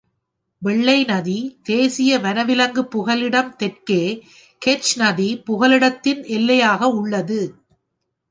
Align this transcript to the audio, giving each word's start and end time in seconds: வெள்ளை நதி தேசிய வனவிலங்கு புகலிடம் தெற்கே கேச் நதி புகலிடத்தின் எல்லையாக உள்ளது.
வெள்ளை 0.61 1.03
நதி 1.03 1.35
தேசிய 1.63 2.17
வனவிலங்கு 2.19 2.81
புகலிடம் 2.85 3.51
தெற்கே 3.55 4.01
கேச் 4.61 4.91
நதி 4.97 5.29
புகலிடத்தின் 5.45 6.23
எல்லையாக 6.29 6.89
உள்ளது. 6.93 7.41